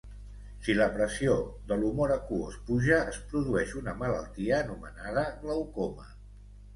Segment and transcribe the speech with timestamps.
[0.67, 1.33] Si la pressió
[1.71, 6.09] de l'humor aquós puja, es produeix una malaltia anomenada glaucoma.